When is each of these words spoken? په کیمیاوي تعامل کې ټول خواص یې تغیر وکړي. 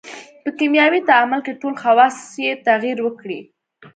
په 0.43 0.49
کیمیاوي 0.57 1.01
تعامل 1.09 1.39
کې 1.45 1.59
ټول 1.61 1.73
خواص 1.81 2.17
یې 2.43 2.51
تغیر 2.67 2.97
وکړي. 3.03 3.39